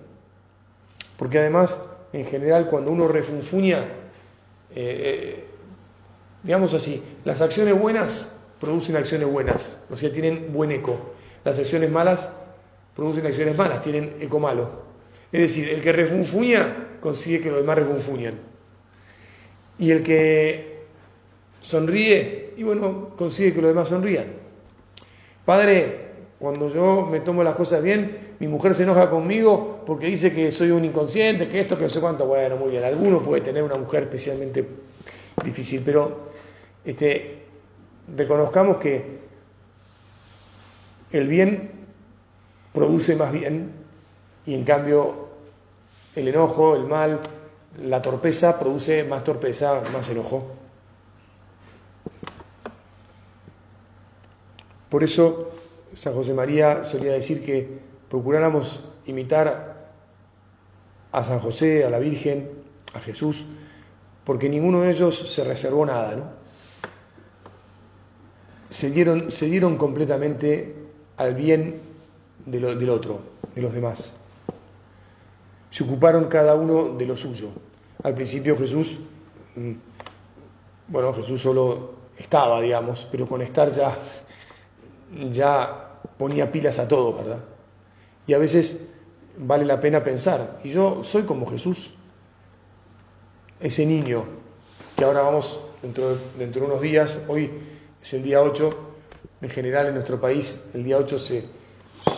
porque 1.18 1.40
además 1.40 1.82
en 2.12 2.26
general 2.26 2.68
cuando 2.68 2.92
uno 2.92 3.08
refunfuña, 3.08 3.78
eh, 3.78 3.84
eh, 4.76 5.44
digamos 6.44 6.74
así, 6.74 7.02
las 7.24 7.40
acciones 7.40 7.76
buenas 7.76 8.32
producen 8.60 8.94
acciones 8.94 9.28
buenas, 9.28 9.76
o 9.90 9.96
sea, 9.96 10.12
tienen 10.12 10.52
buen 10.52 10.70
eco. 10.70 10.96
Las 11.44 11.58
acciones 11.58 11.90
malas 11.90 12.32
producen 12.94 13.26
acciones 13.26 13.56
malas, 13.56 13.82
tienen 13.82 14.14
eco 14.20 14.38
malo. 14.38 14.84
Es 15.32 15.40
decir, 15.40 15.68
el 15.70 15.82
que 15.82 15.90
refunfuña 15.90 16.98
consigue 17.00 17.40
que 17.40 17.50
los 17.50 17.58
demás 17.58 17.78
refunfuñan. 17.78 18.38
Y 19.80 19.90
el 19.90 20.04
que 20.04 20.84
sonríe, 21.62 22.54
y 22.56 22.62
bueno, 22.62 23.10
consigue 23.16 23.52
que 23.52 23.60
los 23.60 23.70
demás 23.70 23.88
sonrían. 23.88 24.43
Padre, 25.44 26.04
cuando 26.38 26.68
yo 26.68 27.06
me 27.10 27.20
tomo 27.20 27.42
las 27.42 27.54
cosas 27.54 27.82
bien, 27.82 28.34
mi 28.38 28.48
mujer 28.48 28.74
se 28.74 28.82
enoja 28.82 29.10
conmigo 29.10 29.82
porque 29.86 30.06
dice 30.06 30.32
que 30.32 30.50
soy 30.50 30.70
un 30.70 30.84
inconsciente, 30.84 31.48
que 31.48 31.60
esto, 31.60 31.76
que 31.76 31.84
no 31.84 31.88
sé 31.88 32.00
cuánto. 32.00 32.26
Bueno, 32.26 32.56
muy 32.56 32.70
bien, 32.70 32.84
alguno 32.84 33.20
puede 33.20 33.42
tener 33.42 33.62
una 33.62 33.76
mujer 33.76 34.04
especialmente 34.04 34.66
difícil, 35.42 35.82
pero 35.84 36.28
este, 36.84 37.44
reconozcamos 38.14 38.78
que 38.78 39.18
el 41.12 41.28
bien 41.28 41.70
produce 42.72 43.14
más 43.16 43.32
bien 43.32 43.70
y 44.46 44.54
en 44.54 44.64
cambio 44.64 45.28
el 46.16 46.28
enojo, 46.28 46.76
el 46.76 46.84
mal, 46.84 47.20
la 47.82 48.02
torpeza 48.02 48.58
produce 48.58 49.04
más 49.04 49.24
torpeza, 49.24 49.82
más 49.92 50.08
enojo. 50.08 50.63
Por 54.94 55.02
eso 55.02 55.50
San 55.92 56.14
José 56.14 56.32
María 56.34 56.84
solía 56.84 57.14
decir 57.14 57.44
que 57.44 57.80
procuráramos 58.08 58.78
imitar 59.06 59.88
a 61.10 61.24
San 61.24 61.40
José, 61.40 61.84
a 61.84 61.90
la 61.90 61.98
Virgen, 61.98 62.48
a 62.92 63.00
Jesús, 63.00 63.44
porque 64.22 64.48
ninguno 64.48 64.82
de 64.82 64.92
ellos 64.92 65.18
se 65.18 65.42
reservó 65.42 65.84
nada, 65.84 66.14
¿no? 66.14 66.30
Se 68.70 68.88
dieron, 68.88 69.32
se 69.32 69.46
dieron 69.46 69.78
completamente 69.78 70.76
al 71.16 71.34
bien 71.34 71.80
del 72.46 72.88
otro, 72.88 73.18
de 73.52 73.62
los 73.62 73.74
demás. 73.74 74.12
Se 75.72 75.82
ocuparon 75.82 76.26
cada 76.26 76.54
uno 76.54 76.90
de 76.96 77.04
lo 77.04 77.16
suyo. 77.16 77.48
Al 78.04 78.14
principio 78.14 78.56
Jesús, 78.56 79.00
mm, 79.56 79.72
bueno, 80.86 81.12
Jesús 81.14 81.40
solo 81.40 81.94
estaba, 82.16 82.60
digamos, 82.60 83.08
pero 83.10 83.26
con 83.26 83.42
estar 83.42 83.72
ya, 83.72 83.98
ya 85.30 86.00
ponía 86.18 86.50
pilas 86.50 86.78
a 86.78 86.88
todo, 86.88 87.14
¿verdad? 87.14 87.38
Y 88.26 88.34
a 88.34 88.38
veces 88.38 88.80
vale 89.36 89.64
la 89.64 89.80
pena 89.80 90.04
pensar, 90.04 90.60
y 90.62 90.70
yo 90.70 91.02
soy 91.02 91.24
como 91.24 91.46
Jesús, 91.50 91.94
ese 93.60 93.84
niño 93.86 94.24
que 94.96 95.04
ahora 95.04 95.22
vamos 95.22 95.60
dentro, 95.82 96.16
de 96.36 96.60
unos 96.60 96.80
días, 96.80 97.20
hoy 97.28 97.50
es 98.00 98.14
el 98.14 98.22
día 98.22 98.40
8, 98.42 98.90
en 99.42 99.50
general 99.50 99.88
en 99.88 99.94
nuestro 99.94 100.20
país 100.20 100.62
el 100.72 100.84
día 100.84 100.96
8 100.98 101.18
se 101.18 101.44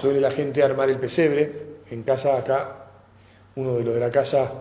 suele 0.00 0.20
la 0.20 0.30
gente 0.30 0.62
armar 0.62 0.90
el 0.90 0.98
pesebre, 0.98 1.66
en 1.90 2.02
casa 2.02 2.36
acá, 2.36 2.90
uno 3.54 3.76
de 3.76 3.84
los 3.84 3.94
de 3.94 4.00
la 4.00 4.10
casa, 4.10 4.52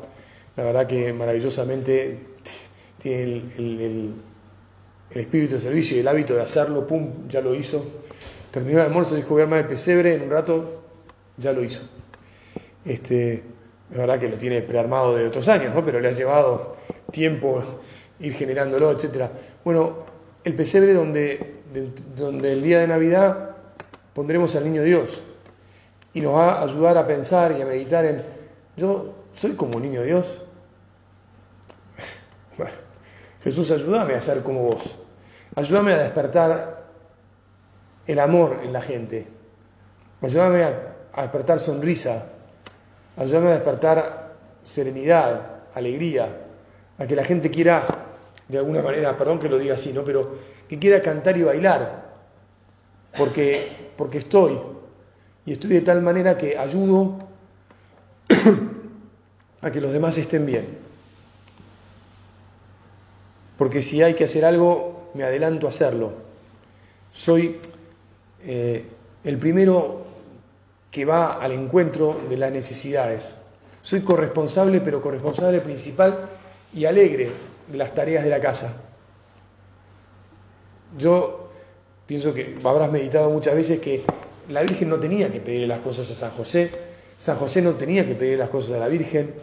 la 0.56 0.64
verdad 0.64 0.88
que 0.88 1.12
maravillosamente 1.12 2.20
tiene 3.02 3.24
el 3.58 4.14
espíritu 5.22 5.56
de 5.56 5.62
servicio 5.62 5.98
y 5.98 6.00
el 6.02 6.08
hábito 6.08 6.36
de 6.36 6.42
hacerlo, 6.42 6.86
pum, 6.86 7.28
ya 7.28 7.42
lo 7.42 7.56
hizo, 7.56 7.86
Terminó 8.56 8.80
el 8.80 8.86
almuerzo, 8.86 9.16
dijo 9.16 9.32
voy 9.32 9.42
a 9.42 9.44
armar 9.44 9.60
el 9.60 9.68
pesebre, 9.68 10.14
en 10.14 10.22
un 10.22 10.30
rato 10.30 10.82
ya 11.36 11.52
lo 11.52 11.62
hizo. 11.62 11.82
Este, 12.86 13.34
es 13.34 13.98
verdad 13.98 14.18
que 14.18 14.30
lo 14.30 14.38
tiene 14.38 14.62
prearmado 14.62 15.14
de 15.14 15.28
otros 15.28 15.46
años, 15.50 15.76
¿no? 15.76 15.84
pero 15.84 16.00
le 16.00 16.08
ha 16.08 16.12
llevado 16.12 16.78
tiempo 17.12 17.62
ir 18.18 18.34
generándolo, 18.34 18.92
etc. 18.92 19.30
Bueno, 19.66 20.06
el 20.46 20.56
pesebre 20.56 20.94
donde, 20.94 21.56
donde 22.16 22.54
el 22.54 22.64
día 22.64 22.80
de 22.80 22.88
Navidad 22.88 23.58
pondremos 24.14 24.56
al 24.56 24.64
niño 24.64 24.84
Dios 24.84 25.22
y 26.14 26.22
nos 26.22 26.36
va 26.36 26.54
a 26.54 26.64
ayudar 26.64 26.98
a 26.98 27.06
pensar 27.06 27.58
y 27.60 27.62
a 27.62 27.66
meditar 27.66 28.06
en, 28.06 28.24
yo 28.78 29.16
soy 29.34 29.52
como 29.56 29.82
niño 29.82 30.02
Dios. 30.02 30.42
Bueno, 32.58 32.72
Jesús, 33.44 33.70
ayúdame 33.70 34.14
a 34.14 34.22
ser 34.22 34.44
como 34.44 34.64
vos. 34.64 34.98
Ayúdame 35.56 35.94
a 35.94 36.00
despertar 36.00 36.84
el 38.08 38.20
amor 38.20 38.60
en 38.64 38.74
la 38.74 38.82
gente. 38.82 39.26
Ayúdame 40.22 40.64
a, 40.64 41.22
despertar 41.22 41.60
sonrisa. 41.60 42.26
Ayúdame 43.18 43.48
a 43.48 43.54
despertar 43.54 44.34
serenidad, 44.64 45.42
alegría. 45.74 46.42
A 46.98 47.06
que 47.08 47.16
la 47.16 47.24
gente 47.24 47.50
quiera, 47.50 47.86
de 48.48 48.58
alguna 48.58 48.82
manera, 48.82 49.18
perdón 49.18 49.40
que 49.40 49.50
lo 49.50 49.58
diga 49.58 49.76
así, 49.76 49.94
¿no? 49.94 50.04
Pero 50.04 50.38
que 50.68 50.78
quiera 50.78 51.02
cantar 51.02 51.38
y 51.38 51.44
bailar. 51.44 52.04
Porque, 53.18 53.92
porque 53.96 54.20
estoy. 54.20 54.60
Y 55.46 55.54
estoy 55.54 55.70
de 55.70 55.82
tal 55.82 56.02
manera 56.02 56.36
que 56.36 56.58
ayudo 56.58 57.20
a 59.62 59.72
que 59.72 59.80
los 59.80 59.94
demás 59.94 60.18
estén 60.18 60.46
bien. 60.46 60.80
Porque 63.58 63.82
si 63.82 64.02
hay 64.02 64.16
que 64.16 64.26
hacer 64.26 64.44
algo, 64.44 65.05
me 65.16 65.24
adelanto 65.24 65.66
a 65.66 65.70
hacerlo. 65.70 66.12
Soy 67.12 67.60
eh, 68.46 68.86
el 69.24 69.38
primero 69.38 70.04
que 70.92 71.06
va 71.06 71.42
al 71.42 71.54
encuentro 71.54 72.20
de 72.30 72.38
las 72.38 72.52
necesidades. 72.52 73.36
Soy 73.82 74.02
corresponsable, 74.02 74.82
pero 74.82 75.02
corresponsable 75.02 75.62
principal 75.62 76.30
y 76.74 76.86
alegre 76.86 77.32
de 77.68 77.78
las 77.78 77.94
tareas 77.94 78.24
de 78.24 78.30
la 78.30 78.42
casa. 78.42 78.74
Yo 80.98 81.50
pienso 82.06 82.34
que 82.34 82.58
habrás 82.64 82.92
meditado 82.92 83.30
muchas 83.30 83.56
veces 83.56 83.80
que 83.80 84.04
la 84.50 84.62
Virgen 84.62 84.90
no 84.90 85.00
tenía 85.00 85.32
que 85.32 85.40
pedirle 85.40 85.68
las 85.68 85.80
cosas 85.80 86.10
a 86.12 86.16
San 86.16 86.32
José, 86.32 86.72
San 87.18 87.38
José 87.38 87.62
no 87.62 87.76
tenía 87.76 88.06
que 88.06 88.16
pedir 88.16 88.38
las 88.38 88.50
cosas 88.50 88.74
a 88.74 88.80
la 88.80 88.88
Virgen. 88.88 89.34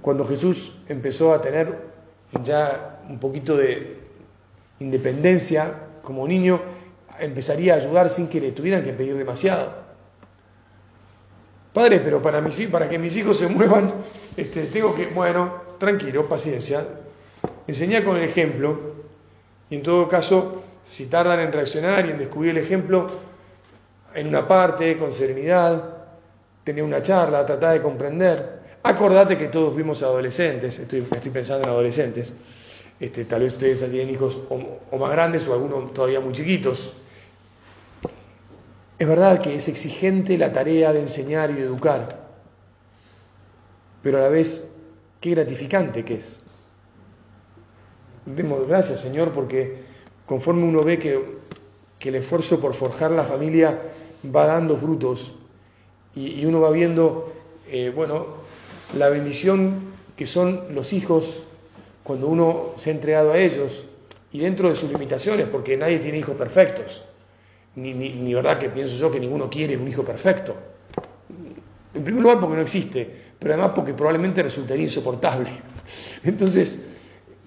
Cuando 0.00 0.26
Jesús 0.26 0.76
empezó 0.88 1.32
a 1.32 1.40
tener 1.40 1.78
ya 2.42 3.02
un 3.08 3.18
poquito 3.18 3.56
de 3.56 4.03
independencia 4.80 5.72
como 6.02 6.26
niño, 6.26 6.60
empezaría 7.18 7.74
a 7.74 7.76
ayudar 7.76 8.10
sin 8.10 8.28
que 8.28 8.40
le 8.40 8.52
tuvieran 8.52 8.82
que 8.82 8.92
pedir 8.92 9.16
demasiado. 9.16 9.84
Padre, 11.72 12.00
pero 12.00 12.22
para, 12.22 12.40
mis, 12.40 12.60
para 12.68 12.88
que 12.88 12.98
mis 12.98 13.16
hijos 13.16 13.38
se 13.38 13.48
muevan, 13.48 13.92
este, 14.36 14.64
tengo 14.66 14.94
que, 14.94 15.06
bueno, 15.06 15.62
tranquilo, 15.78 16.28
paciencia, 16.28 16.86
enseñar 17.66 18.04
con 18.04 18.16
el 18.16 18.22
ejemplo, 18.24 18.94
y 19.70 19.76
en 19.76 19.82
todo 19.82 20.08
caso, 20.08 20.62
si 20.84 21.06
tardan 21.06 21.40
en 21.40 21.52
reaccionar 21.52 22.06
y 22.06 22.10
en 22.10 22.18
descubrir 22.18 22.50
el 22.50 22.58
ejemplo, 22.58 23.08
en 24.14 24.28
una 24.28 24.46
parte, 24.46 24.96
con 24.96 25.12
serenidad, 25.12 25.82
tener 26.62 26.84
una 26.84 27.02
charla, 27.02 27.44
tratar 27.44 27.74
de 27.74 27.82
comprender. 27.82 28.64
Acordate 28.82 29.36
que 29.36 29.48
todos 29.48 29.74
fuimos 29.74 30.02
adolescentes, 30.02 30.78
estoy, 30.78 31.06
estoy 31.10 31.30
pensando 31.30 31.64
en 31.64 31.70
adolescentes, 31.70 32.32
este, 33.00 33.24
tal 33.24 33.42
vez 33.42 33.54
ustedes 33.54 33.78
tienen 33.90 34.10
hijos 34.10 34.40
o 34.48 34.98
más 34.98 35.10
grandes 35.10 35.46
o 35.46 35.52
algunos 35.52 35.92
todavía 35.92 36.20
muy 36.20 36.32
chiquitos, 36.32 36.94
es 38.98 39.08
verdad 39.08 39.40
que 39.40 39.56
es 39.56 39.68
exigente 39.68 40.38
la 40.38 40.52
tarea 40.52 40.92
de 40.92 41.00
enseñar 41.00 41.50
y 41.50 41.54
de 41.54 41.62
educar, 41.62 42.28
pero 44.02 44.18
a 44.18 44.22
la 44.22 44.28
vez 44.28 44.68
qué 45.20 45.30
gratificante 45.30 46.04
que 46.04 46.14
es. 46.14 46.40
Demos 48.26 48.66
gracias, 48.68 49.00
Señor, 49.00 49.32
porque 49.32 49.82
conforme 50.26 50.64
uno 50.64 50.84
ve 50.84 50.98
que, 50.98 51.44
el 52.00 52.16
esfuerzo 52.16 52.60
por 52.60 52.74
forjar 52.74 53.12
la 53.12 53.24
familia 53.24 53.80
va 54.24 54.44
dando 54.44 54.76
frutos 54.76 55.32
y, 56.14 56.44
uno 56.44 56.60
va 56.60 56.70
viendo, 56.70 57.32
eh, 57.66 57.90
bueno, 57.96 58.26
la 58.94 59.08
bendición 59.08 59.94
que 60.14 60.26
son 60.26 60.74
los 60.74 60.92
hijos 60.92 61.43
cuando 62.04 62.28
uno 62.28 62.74
se 62.76 62.90
ha 62.90 62.92
entregado 62.92 63.32
a 63.32 63.38
ellos 63.38 63.86
y 64.30 64.38
dentro 64.38 64.68
de 64.68 64.76
sus 64.76 64.92
limitaciones, 64.92 65.48
porque 65.48 65.76
nadie 65.76 65.98
tiene 65.98 66.18
hijos 66.18 66.36
perfectos. 66.36 67.02
Ni, 67.76 68.32
verdad 68.32 68.58
que 68.58 68.68
pienso 68.68 68.94
yo 68.94 69.10
que 69.10 69.18
ninguno 69.18 69.50
quiere 69.50 69.76
un 69.76 69.88
hijo 69.88 70.04
perfecto. 70.04 70.54
En 71.92 72.04
primer 72.04 72.22
lugar 72.22 72.38
porque 72.40 72.56
no 72.56 72.62
existe, 72.62 73.10
pero 73.38 73.54
además 73.54 73.72
porque 73.74 73.94
probablemente 73.94 74.42
resultaría 74.42 74.84
insoportable. 74.84 75.50
Entonces, 76.24 76.84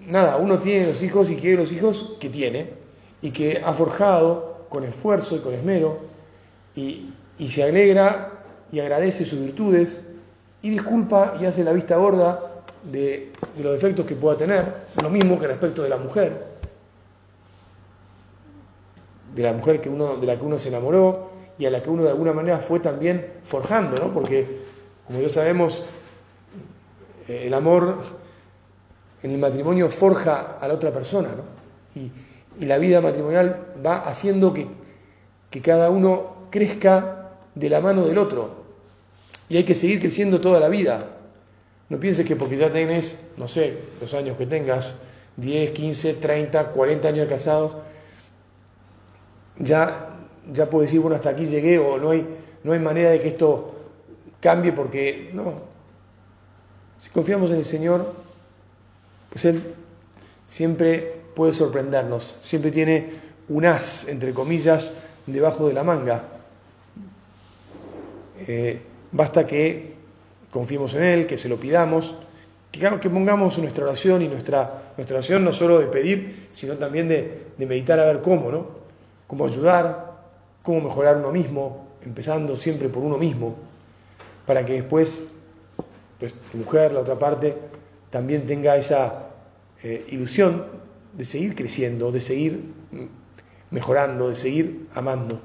nada, 0.06 0.38
uno 0.38 0.60
tiene 0.60 0.88
los 0.88 1.02
hijos 1.02 1.30
y 1.30 1.36
quiere 1.36 1.58
los 1.58 1.72
hijos 1.72 2.16
que 2.20 2.30
tiene 2.30 2.72
y 3.22 3.32
que 3.32 3.62
ha 3.64 3.74
forjado 3.74 4.66
con 4.70 4.84
esfuerzo 4.84 5.36
y 5.36 5.40
con 5.40 5.54
esmero 5.54 6.00
y, 6.76 7.14
se 7.50 7.64
alegra 7.64 8.32
y 8.72 8.80
agradece 8.80 9.24
sus 9.24 9.40
virtudes 9.40 10.02
y 10.62 10.72
disculpa 10.72 11.38
y 11.40 11.46
hace 11.46 11.64
la 11.64 11.72
vista 11.72 11.96
gorda 11.98 12.57
de, 12.84 13.32
los 13.58 13.74
defectos 13.74 14.06
que 14.06 14.16
pueda 14.16 14.38
tener, 14.38 14.88
lo 15.02 15.10
mismo 15.10 15.40
que 15.40 15.48
respecto 15.48 15.84
de 15.84 15.90
la 15.90 15.98
mujer, 15.98 16.46
de 19.34 19.44
la 19.44 19.54
mujer 19.54 19.82
que 19.82 19.90
uno, 19.90 20.18
de 20.18 20.28
la 20.28 20.38
que 20.38 20.46
uno 20.46 20.58
se 20.58 20.70
enamoró 20.70 21.32
y 21.58 21.66
a 21.66 21.72
la 21.72 21.82
que 21.82 21.90
uno 21.90 22.04
de 22.04 22.10
alguna 22.10 22.34
manera 22.34 22.60
fue 22.60 22.80
también 22.80 23.34
forjando, 23.44 23.98
¿no? 23.98 24.14
porque 24.14 24.62
como 25.06 25.22
ya 25.22 25.30
sabemos, 25.30 25.86
eh, 27.28 27.44
el 27.48 27.54
amor 27.54 27.98
en 29.24 29.32
el 29.32 29.38
matrimonio 29.38 29.90
forja 29.90 30.58
a 30.60 30.68
la 30.68 30.74
otra 30.74 30.92
persona, 30.92 31.30
¿no? 31.30 32.02
y, 32.02 32.12
la 32.66 32.80
vida 32.80 33.02
matrimonial 33.02 33.68
va 33.86 33.98
haciendo 34.00 34.52
que, 34.52 34.68
que 35.52 35.62
cada 35.62 35.92
uno 35.92 36.48
crezca 36.50 37.34
de 37.54 37.70
la 37.70 37.82
mano 37.82 38.06
del 38.06 38.18
otro. 38.18 38.64
Y 39.48 39.58
hay 39.58 39.64
que 39.64 39.76
seguir 39.76 40.00
creciendo 40.00 40.42
toda 40.42 40.60
la 40.60 40.68
vida. 40.68 41.17
No 41.90 42.00
pienses 42.00 42.26
que 42.26 42.36
porque 42.36 42.58
ya 42.58 42.72
tenés, 42.72 43.20
no 43.38 43.48
sé, 43.48 43.78
los 44.02 44.14
años 44.14 44.38
que 44.38 44.46
tengas, 44.46 44.98
10, 45.38 45.72
15, 45.72 46.14
30, 46.16 46.72
40 46.72 47.08
años 47.08 47.20
de 47.22 47.28
casados, 47.28 47.78
ya, 49.60 50.18
ya 50.52 50.70
puedes 50.70 50.90
decir, 50.90 51.02
bueno, 51.02 51.16
hasta 51.16 51.30
aquí 51.30 51.46
llegué 51.46 51.80
o 51.80 51.98
no 51.98 52.12
hay, 52.12 52.28
no 52.64 52.74
hay 52.74 52.80
manera 52.80 53.12
de 53.12 53.22
que 53.22 53.30
esto 53.30 53.76
cambie 54.42 54.74
porque 54.74 55.30
no. 55.34 55.54
Si 57.02 57.10
confiamos 57.10 57.52
en 57.52 57.58
el 57.58 57.66
Señor, 57.66 58.14
pues 59.30 59.46
Él 59.46 59.76
siempre 60.50 61.22
puede 61.36 61.54
sorprendernos, 61.54 62.36
siempre 62.42 62.72
tiene 62.72 63.12
un 63.50 63.66
as, 63.66 64.08
entre 64.08 64.34
comillas, 64.34 64.94
debajo 65.26 65.68
de 65.68 65.74
la 65.74 65.84
manga. 65.84 66.24
Eh, 68.40 68.82
basta 69.12 69.46
que 69.46 69.97
confiemos 70.52 70.94
en 70.96 71.04
Él, 71.04 71.28
que 71.28 71.38
se 71.38 71.50
lo 71.50 71.58
pidamos, 71.58 72.16
que, 72.72 73.10
pongamos 73.10 73.58
nuestra 73.60 73.86
oración 73.86 74.22
y 74.22 74.28
nuestra, 74.28 74.94
nuestra 74.98 75.18
oración 75.18 75.44
no 75.44 75.52
solo 75.52 75.80
de 75.80 75.88
pedir, 75.88 76.50
sino 76.54 76.76
también 76.76 77.08
de, 77.08 77.48
meditar 77.58 78.00
a 78.00 78.06
ver 78.06 78.22
cómo, 78.22 78.52
¿no? 78.52 78.68
Cómo 79.26 79.46
ayudar, 79.46 80.18
cómo 80.64 80.82
mejorar 80.82 81.18
uno 81.18 81.32
mismo, 81.32 81.88
empezando 82.06 82.56
siempre 82.56 82.90
por 82.90 83.04
uno 83.04 83.18
mismo, 83.18 83.56
para 84.46 84.66
que 84.66 84.74
después 84.74 85.24
pues, 86.20 86.36
tu 86.52 86.58
mujer, 86.58 86.94
la 86.94 87.02
otra 87.02 87.18
parte, 87.18 87.56
también 88.10 88.46
tenga 88.46 88.78
esa 88.78 89.30
eh, 89.84 90.06
ilusión 90.10 90.66
de 91.14 91.26
seguir 91.26 91.56
creciendo, 91.56 92.12
de 92.12 92.22
seguir 92.22 92.62
mejorando, 93.72 94.30
de 94.30 94.36
seguir 94.36 94.88
amando. 94.94 95.42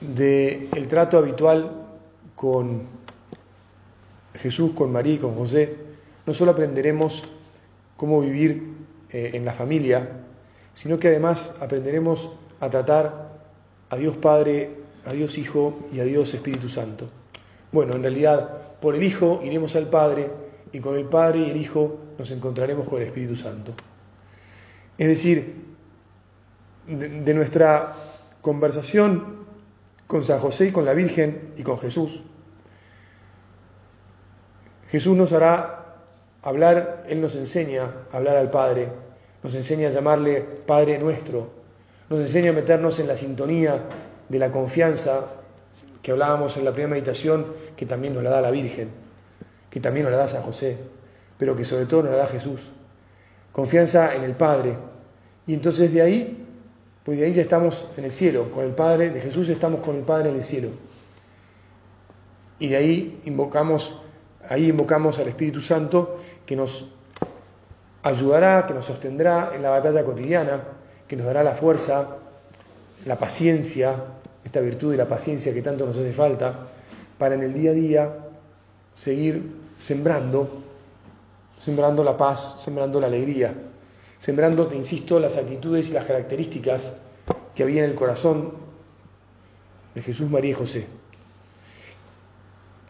De 0.00 0.68
el 0.74 0.88
trato 0.88 1.18
habitual 1.18 1.72
con 2.34 2.82
Jesús, 4.34 4.72
con 4.72 4.92
María 4.92 5.20
con 5.20 5.34
José, 5.34 5.76
no 6.26 6.34
solo 6.34 6.52
aprenderemos 6.52 7.24
cómo 7.96 8.20
vivir 8.20 8.74
eh, 9.10 9.32
en 9.34 9.44
la 9.44 9.52
familia, 9.52 10.08
sino 10.74 10.98
que 10.98 11.08
además 11.08 11.56
aprenderemos 11.60 12.30
a 12.60 12.70
tratar 12.70 13.38
a 13.90 13.96
Dios 13.96 14.16
Padre, 14.16 14.70
a 15.04 15.12
Dios 15.12 15.38
Hijo 15.38 15.88
y 15.92 16.00
a 16.00 16.04
Dios 16.04 16.32
Espíritu 16.34 16.68
Santo. 16.68 17.08
Bueno, 17.72 17.94
en 17.94 18.02
realidad, 18.02 18.76
por 18.80 18.94
el 18.94 19.02
Hijo 19.02 19.40
iremos 19.42 19.74
al 19.76 19.88
Padre 19.88 20.30
y 20.72 20.80
con 20.80 20.96
el 20.96 21.06
Padre 21.06 21.40
y 21.40 21.50
el 21.50 21.56
Hijo 21.56 21.98
nos 22.18 22.30
encontraremos 22.30 22.88
con 22.88 23.00
el 23.00 23.08
Espíritu 23.08 23.36
Santo. 23.36 23.74
Es 24.96 25.08
decir, 25.08 25.54
de, 26.86 27.34
nuestra 27.34 27.94
conversación 28.40 29.46
con 30.08 30.24
San 30.24 30.40
José 30.40 30.66
y 30.66 30.72
con 30.72 30.84
la 30.84 30.94
Virgen 30.94 31.52
y 31.56 31.62
con 31.62 31.78
Jesús, 31.78 32.24
Jesús 34.90 35.16
nos 35.16 35.32
hará 35.32 35.96
hablar, 36.42 37.04
Él 37.08 37.20
nos 37.20 37.36
enseña 37.36 37.92
a 38.10 38.16
hablar 38.16 38.36
al 38.36 38.50
Padre, 38.50 38.88
nos 39.42 39.54
enseña 39.54 39.88
a 39.88 39.90
llamarle 39.90 40.40
Padre 40.40 40.98
nuestro, 40.98 41.50
nos 42.08 42.20
enseña 42.20 42.50
a 42.50 42.54
meternos 42.54 42.98
en 42.98 43.06
la 43.06 43.16
sintonía 43.16 43.82
de 44.28 44.38
la 44.38 44.50
confianza 44.50 45.26
que 46.02 46.10
hablábamos 46.10 46.56
en 46.56 46.64
la 46.64 46.72
primera 46.72 46.90
meditación, 46.90 47.46
que 47.76 47.84
también 47.84 48.14
nos 48.14 48.22
la 48.22 48.30
da 48.30 48.40
la 48.40 48.50
Virgen, 48.50 48.88
que 49.68 49.78
también 49.78 50.04
nos 50.04 50.12
la 50.12 50.18
da 50.18 50.28
San 50.28 50.42
José, 50.42 50.78
pero 51.36 51.54
que 51.54 51.66
sobre 51.66 51.84
todo 51.84 52.04
nos 52.04 52.12
la 52.12 52.18
da 52.18 52.26
Jesús. 52.28 52.72
Confianza 53.52 54.14
en 54.14 54.22
el 54.22 54.32
Padre. 54.32 54.74
Y 55.46 55.52
entonces 55.52 55.92
de 55.92 56.00
ahí, 56.00 56.47
pues 57.08 57.20
de 57.20 57.24
ahí 57.24 57.32
ya 57.32 57.40
estamos 57.40 57.86
en 57.96 58.04
el 58.04 58.12
cielo, 58.12 58.50
con 58.50 58.66
el 58.66 58.72
Padre, 58.72 59.08
de 59.08 59.22
Jesús 59.22 59.48
estamos 59.48 59.80
con 59.80 59.96
el 59.96 60.02
Padre 60.02 60.28
en 60.28 60.36
el 60.36 60.42
cielo. 60.42 60.68
Y 62.58 62.68
de 62.68 62.76
ahí 62.76 63.22
invocamos, 63.24 63.98
ahí 64.46 64.68
invocamos 64.68 65.18
al 65.18 65.28
Espíritu 65.28 65.62
Santo 65.62 66.20
que 66.44 66.54
nos 66.54 66.86
ayudará, 68.02 68.66
que 68.66 68.74
nos 68.74 68.84
sostendrá 68.84 69.52
en 69.54 69.62
la 69.62 69.70
batalla 69.70 70.04
cotidiana, 70.04 70.60
que 71.08 71.16
nos 71.16 71.24
dará 71.24 71.42
la 71.42 71.54
fuerza, 71.54 72.08
la 73.06 73.16
paciencia, 73.16 73.94
esta 74.44 74.60
virtud 74.60 74.90
de 74.90 74.98
la 74.98 75.08
paciencia 75.08 75.54
que 75.54 75.62
tanto 75.62 75.86
nos 75.86 75.96
hace 75.96 76.12
falta, 76.12 76.66
para 77.16 77.36
en 77.36 77.42
el 77.42 77.54
día 77.54 77.70
a 77.70 77.74
día 77.74 78.14
seguir 78.92 79.50
sembrando, 79.78 80.62
sembrando 81.64 82.04
la 82.04 82.18
paz, 82.18 82.60
sembrando 82.62 83.00
la 83.00 83.06
alegría, 83.06 83.54
sembrando, 84.18 84.66
te 84.66 84.76
insisto, 84.76 85.18
las 85.20 85.36
actitudes 85.36 85.90
y 85.90 85.92
las 85.92 86.06
características 86.06 86.92
que 87.54 87.62
había 87.62 87.84
en 87.84 87.90
el 87.90 87.96
corazón 87.96 88.52
de 89.94 90.02
Jesús, 90.02 90.30
María 90.30 90.50
y 90.50 90.54
José, 90.54 90.86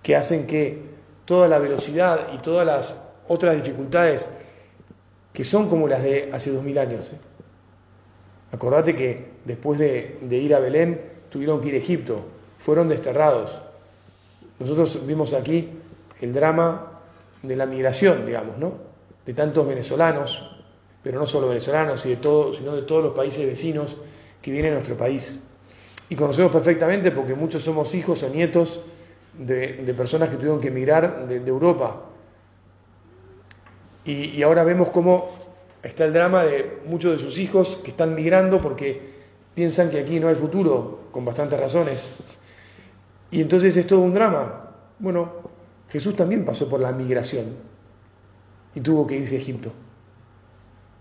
que 0.02 0.16
hacen 0.16 0.46
que 0.46 0.82
toda 1.24 1.48
la 1.48 1.58
velocidad 1.58 2.32
y 2.34 2.38
todas 2.38 2.66
las 2.66 2.98
otras 3.28 3.56
dificultades 3.56 4.28
que 5.32 5.44
son 5.44 5.68
como 5.68 5.86
las 5.86 6.02
de 6.02 6.30
hace 6.32 6.50
dos 6.50 6.64
mil 6.64 6.78
años. 6.78 7.12
¿eh? 7.12 7.18
Acordate 8.52 8.96
que 8.96 9.32
después 9.44 9.78
de, 9.78 10.18
ir 10.30 10.54
a 10.54 10.58
Belén 10.58 11.00
tuvieron 11.30 11.60
que 11.60 11.68
ir 11.68 11.74
a 11.74 11.78
Egipto, 11.78 12.24
fueron 12.58 12.88
desterrados. 12.88 13.60
Nosotros 14.58 15.06
vimos 15.06 15.32
aquí 15.34 15.68
el 16.20 16.32
drama 16.32 17.00
de 17.42 17.54
la 17.54 17.66
migración, 17.66 18.26
digamos, 18.26 18.58
¿no? 18.58 18.72
De 19.24 19.34
tantos 19.34 19.68
venezolanos, 19.68 20.57
pero 21.02 21.18
no 21.18 21.26
solo 21.26 21.48
venezolanos, 21.48 22.04
y 22.06 22.14
sino 22.16 22.74
de 22.74 22.82
todos 22.82 23.04
los 23.04 23.14
países 23.14 23.46
vecinos 23.46 23.96
que 24.42 24.50
vienen 24.50 24.72
a 24.72 24.74
nuestro 24.76 24.96
país. 24.96 25.40
Y 26.08 26.16
conocemos 26.16 26.52
perfectamente 26.52 27.10
porque 27.10 27.34
muchos 27.34 27.62
somos 27.62 27.94
hijos 27.94 28.22
o 28.22 28.28
nietos 28.30 28.80
de, 29.38 29.94
personas 29.96 30.30
que 30.30 30.36
tuvieron 30.36 30.60
que 30.60 30.68
emigrar 30.68 31.28
de 31.28 31.36
Europa 31.46 32.08
y, 34.08 34.42
ahora 34.42 34.64
vemos 34.64 34.88
cómo 34.88 35.28
está 35.82 36.06
el 36.06 36.14
drama 36.14 36.42
de 36.44 36.80
muchos 36.86 37.12
de 37.12 37.18
sus 37.18 37.38
hijos 37.38 37.76
que 37.84 37.90
están 37.90 38.14
migrando 38.14 38.58
porque 38.60 39.18
piensan 39.54 39.90
que 39.90 40.00
aquí 40.00 40.18
no 40.18 40.28
hay 40.28 40.34
futuro, 40.34 41.08
con 41.12 41.26
bastantes 41.26 41.60
razones. 41.60 42.14
Y 43.30 43.42
entonces 43.42 43.76
es 43.76 43.86
todo 43.86 44.00
un 44.00 44.14
drama. 44.14 44.70
Bueno, 44.98 45.30
Jesús 45.90 46.16
también 46.16 46.46
pasó 46.46 46.68
por 46.70 46.80
la 46.80 46.90
migración 46.92 47.56
y 48.74 48.80
tuvo 48.80 49.06
que 49.06 49.16
irse 49.16 49.36
a 49.36 49.38
Egipto. 49.40 49.72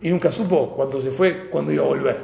Y 0.01 0.09
nunca 0.09 0.31
supo 0.31 0.75
cuándo 0.75 1.01
se 1.01 1.11
fue, 1.11 1.49
cuándo 1.49 1.71
iba 1.71 1.83
a 1.83 1.87
volver. 1.87 2.17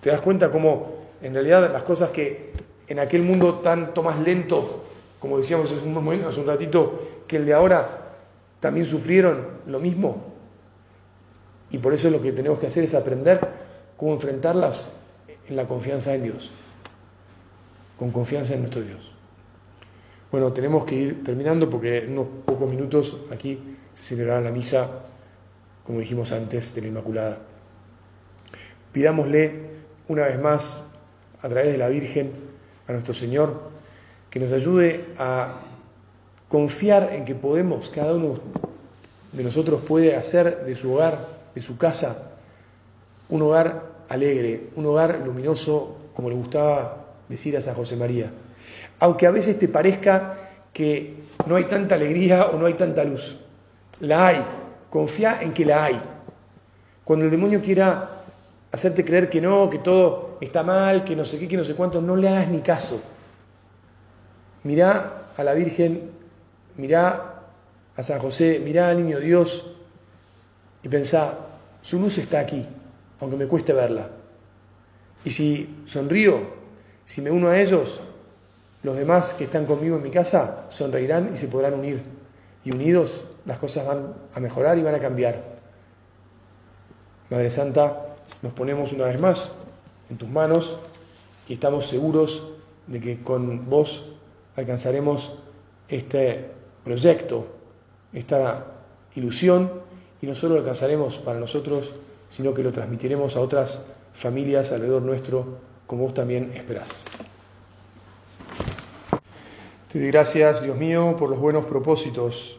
¿Te 0.00 0.10
das 0.10 0.20
cuenta 0.20 0.50
cómo 0.50 0.96
en 1.20 1.34
realidad 1.34 1.70
las 1.72 1.82
cosas 1.82 2.10
que 2.10 2.52
en 2.88 2.98
aquel 2.98 3.22
mundo 3.22 3.56
tanto 3.56 4.02
más 4.02 4.20
lento, 4.20 4.84
como 5.18 5.38
decíamos 5.38 5.72
hace 5.72 5.86
un, 5.86 6.24
hace 6.24 6.40
un 6.40 6.46
ratito, 6.46 7.22
que 7.26 7.36
el 7.36 7.46
de 7.46 7.54
ahora, 7.54 8.14
también 8.60 8.86
sufrieron 8.86 9.46
lo 9.66 9.80
mismo. 9.80 10.32
Y 11.70 11.78
por 11.78 11.92
eso 11.92 12.10
lo 12.10 12.22
que 12.22 12.32
tenemos 12.32 12.58
que 12.58 12.68
hacer 12.68 12.84
es 12.84 12.94
aprender 12.94 13.40
cómo 13.96 14.14
enfrentarlas 14.14 14.86
en 15.48 15.56
la 15.56 15.66
confianza 15.66 16.14
en 16.14 16.22
Dios, 16.22 16.50
con 17.98 18.10
confianza 18.10 18.54
en 18.54 18.60
nuestro 18.60 18.82
Dios. 18.82 19.12
Bueno, 20.30 20.52
tenemos 20.52 20.84
que 20.84 20.94
ir 20.94 21.24
terminando 21.24 21.68
porque 21.70 21.98
en 21.98 22.12
unos 22.12 22.26
pocos 22.44 22.68
minutos 22.68 23.16
aquí 23.32 23.76
se 23.94 24.04
celebrará 24.10 24.40
la 24.40 24.50
misa, 24.50 24.88
como 25.86 26.00
dijimos 26.00 26.32
antes, 26.32 26.74
de 26.74 26.80
la 26.80 26.88
Inmaculada. 26.88 27.38
Pidámosle 28.92 29.66
una 30.08 30.26
vez 30.26 30.40
más, 30.40 30.82
a 31.40 31.48
través 31.48 31.72
de 31.72 31.78
la 31.78 31.88
Virgen, 31.88 32.32
a 32.88 32.92
nuestro 32.92 33.14
Señor, 33.14 33.70
que 34.30 34.40
nos 34.40 34.52
ayude 34.52 35.06
a 35.18 35.60
confiar 36.48 37.12
en 37.12 37.24
que 37.24 37.34
podemos, 37.34 37.90
cada 37.90 38.14
uno 38.14 38.40
de 39.32 39.44
nosotros 39.44 39.82
puede 39.82 40.16
hacer 40.16 40.64
de 40.64 40.74
su 40.74 40.94
hogar, 40.94 41.28
de 41.54 41.62
su 41.62 41.76
casa, 41.76 42.32
un 43.28 43.42
hogar 43.42 43.82
alegre, 44.08 44.68
un 44.76 44.86
hogar 44.86 45.20
luminoso, 45.24 45.96
como 46.14 46.30
le 46.30 46.36
gustaba 46.36 47.04
decir 47.28 47.56
a 47.56 47.60
San 47.60 47.74
José 47.74 47.96
María. 47.96 48.30
Aunque 48.98 49.26
a 49.26 49.30
veces 49.30 49.58
te 49.58 49.68
parezca 49.68 50.38
que 50.72 51.14
no 51.46 51.56
hay 51.56 51.64
tanta 51.64 51.94
alegría 51.94 52.46
o 52.46 52.58
no 52.58 52.66
hay 52.66 52.74
tanta 52.74 53.04
luz. 53.04 53.38
La 54.00 54.28
hay. 54.28 54.44
Confía 54.90 55.42
en 55.42 55.52
que 55.52 55.64
la 55.64 55.84
hay. 55.84 56.00
Cuando 57.04 57.24
el 57.24 57.30
demonio 57.30 57.60
quiera 57.60 58.22
hacerte 58.72 59.04
creer 59.04 59.30
que 59.30 59.40
no, 59.40 59.70
que 59.70 59.78
todo 59.78 60.38
está 60.40 60.62
mal, 60.62 61.04
que 61.04 61.16
no 61.16 61.24
sé 61.24 61.38
qué, 61.38 61.48
que 61.48 61.56
no 61.56 61.64
sé 61.64 61.74
cuánto, 61.74 62.00
no 62.00 62.16
le 62.16 62.28
hagas 62.28 62.48
ni 62.48 62.60
caso. 62.60 63.00
Mirá 64.64 65.28
a 65.36 65.44
la 65.44 65.54
Virgen, 65.54 66.10
mirá 66.76 67.42
a 67.96 68.02
San 68.02 68.18
José, 68.18 68.60
mirá 68.62 68.90
al 68.90 68.98
niño 68.98 69.20
Dios 69.20 69.72
y 70.82 70.88
pensá, 70.88 71.38
su 71.82 71.98
luz 72.00 72.18
está 72.18 72.40
aquí, 72.40 72.66
aunque 73.20 73.36
me 73.36 73.46
cueste 73.46 73.72
verla. 73.72 74.08
Y 75.24 75.30
si 75.30 75.82
sonrío, 75.86 76.40
si 77.04 77.20
me 77.20 77.30
uno 77.30 77.48
a 77.48 77.58
ellos, 77.58 78.00
los 78.82 78.96
demás 78.96 79.32
que 79.34 79.44
están 79.44 79.66
conmigo 79.66 79.96
en 79.96 80.02
mi 80.02 80.10
casa 80.10 80.66
sonreirán 80.68 81.32
y 81.34 81.36
se 81.36 81.48
podrán 81.48 81.74
unir. 81.74 82.02
Y 82.64 82.72
unidos 82.72 83.26
las 83.46 83.58
cosas 83.58 83.86
van 83.86 84.14
a 84.34 84.40
mejorar 84.40 84.76
y 84.76 84.82
van 84.82 84.94
a 84.94 85.00
cambiar. 85.00 85.56
Madre 87.30 87.50
Santa, 87.50 88.16
nos 88.42 88.52
ponemos 88.52 88.92
una 88.92 89.04
vez 89.04 89.18
más 89.20 89.54
en 90.10 90.16
tus 90.16 90.28
manos 90.28 90.78
y 91.48 91.54
estamos 91.54 91.86
seguros 91.86 92.46
de 92.86 93.00
que 93.00 93.22
con 93.22 93.68
vos 93.68 94.12
alcanzaremos 94.56 95.38
este 95.88 96.50
proyecto, 96.84 97.46
esta 98.12 98.66
ilusión, 99.14 99.70
y 100.20 100.26
no 100.26 100.34
solo 100.34 100.54
lo 100.54 100.60
alcanzaremos 100.60 101.18
para 101.18 101.38
nosotros, 101.38 101.94
sino 102.28 102.54
que 102.54 102.62
lo 102.62 102.72
transmitiremos 102.72 103.36
a 103.36 103.40
otras 103.40 103.80
familias 104.14 104.72
alrededor 104.72 105.02
nuestro, 105.02 105.58
como 105.86 106.04
vos 106.04 106.14
también 106.14 106.52
esperás. 106.54 106.88
Te 109.92 110.00
doy 110.00 110.08
gracias, 110.08 110.62
Dios 110.62 110.76
mío, 110.76 111.16
por 111.18 111.30
los 111.30 111.38
buenos 111.38 111.64
propósitos, 111.66 112.58